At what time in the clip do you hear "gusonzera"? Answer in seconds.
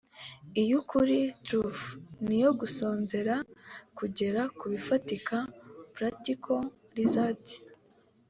2.59-3.35